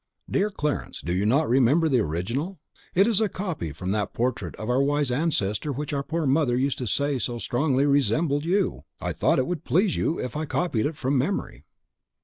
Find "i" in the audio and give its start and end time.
8.99-9.13, 10.35-10.45